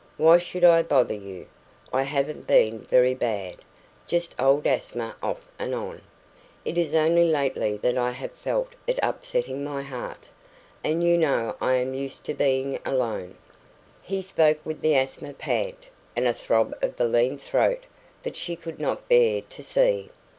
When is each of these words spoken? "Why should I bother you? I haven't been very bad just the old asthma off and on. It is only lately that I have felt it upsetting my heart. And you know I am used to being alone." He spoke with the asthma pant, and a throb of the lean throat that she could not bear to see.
"Why 0.17 0.39
should 0.39 0.63
I 0.63 0.81
bother 0.81 1.13
you? 1.13 1.45
I 1.93 2.01
haven't 2.01 2.47
been 2.47 2.79
very 2.79 3.13
bad 3.13 3.57
just 4.07 4.35
the 4.35 4.45
old 4.45 4.65
asthma 4.65 5.15
off 5.21 5.47
and 5.59 5.75
on. 5.75 6.01
It 6.65 6.75
is 6.75 6.95
only 6.95 7.25
lately 7.29 7.77
that 7.77 7.99
I 7.99 8.09
have 8.09 8.31
felt 8.31 8.69
it 8.87 8.97
upsetting 9.03 9.63
my 9.63 9.83
heart. 9.83 10.27
And 10.83 11.03
you 11.03 11.19
know 11.19 11.55
I 11.61 11.75
am 11.75 11.93
used 11.93 12.23
to 12.23 12.33
being 12.33 12.79
alone." 12.83 13.37
He 14.01 14.23
spoke 14.23 14.65
with 14.65 14.81
the 14.81 14.95
asthma 14.95 15.33
pant, 15.33 15.87
and 16.15 16.27
a 16.27 16.33
throb 16.33 16.73
of 16.81 16.95
the 16.95 17.05
lean 17.07 17.37
throat 17.37 17.83
that 18.23 18.35
she 18.35 18.55
could 18.55 18.79
not 18.79 19.07
bear 19.07 19.41
to 19.43 19.61
see. 19.61 20.09